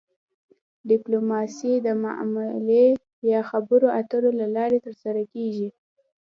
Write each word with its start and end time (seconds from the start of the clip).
ډیپلوماسي 0.89 1.73
د 1.85 1.87
معاملې 2.03 2.85
یا 3.31 3.39
خبرو 3.49 3.87
اترو 3.99 4.31
له 4.39 4.47
لارې 4.55 4.77
ترسره 4.85 5.21
کیږي 5.33 5.69